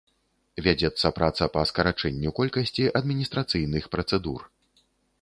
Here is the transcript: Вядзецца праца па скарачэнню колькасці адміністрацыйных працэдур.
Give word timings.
Вядзецца 0.67 1.11
праца 1.19 1.43
па 1.59 1.67
скарачэнню 1.71 2.29
колькасці 2.41 2.91
адміністрацыйных 3.03 3.83
працэдур. 3.99 4.53